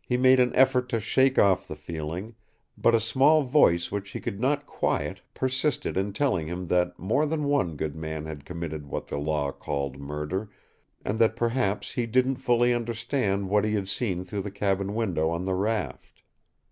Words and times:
He 0.00 0.16
made 0.16 0.38
an 0.38 0.54
effort 0.54 0.88
to 0.90 1.00
shake 1.00 1.40
off 1.40 1.66
the 1.66 1.74
feeling, 1.74 2.36
but 2.78 2.94
a 2.94 3.00
small 3.00 3.42
voice 3.42 3.90
which 3.90 4.10
he 4.10 4.20
could 4.20 4.38
not 4.38 4.64
quiet 4.64 5.22
persisted 5.34 5.96
in 5.96 6.12
telling 6.12 6.46
him 6.46 6.68
that 6.68 6.96
more 7.00 7.26
than 7.26 7.46
one 7.46 7.74
good 7.74 7.96
man 7.96 8.26
had 8.26 8.44
committed 8.44 8.86
what 8.86 9.08
the 9.08 9.18
law 9.18 9.50
called 9.50 9.98
murder, 9.98 10.48
and 11.04 11.18
that 11.18 11.34
perhaps 11.34 11.90
he 11.94 12.06
didn't 12.06 12.36
fully 12.36 12.72
understand 12.72 13.48
what 13.48 13.64
he 13.64 13.72
had 13.74 13.88
seen 13.88 14.22
through 14.22 14.42
the 14.42 14.52
cabin 14.52 14.94
window 14.94 15.30
on 15.30 15.44
the 15.46 15.54
raft. 15.54 16.22